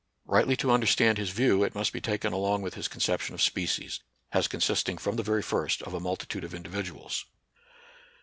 [0.33, 3.41] Eightly to un derstand his view, it must be taken along with his conception of
[3.43, 3.99] species,
[4.31, 7.27] as consisting from the very first of a multitude of individuals.